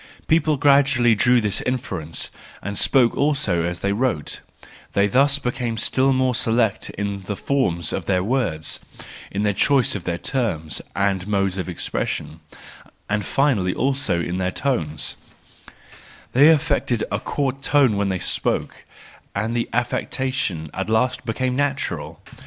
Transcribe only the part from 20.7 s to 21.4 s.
at last